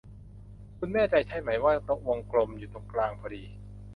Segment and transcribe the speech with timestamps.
[0.77, 1.73] คุณแน่ใจใช่ไหมว่า
[2.07, 3.43] วงกลมอยู่ตรงกลางพอดี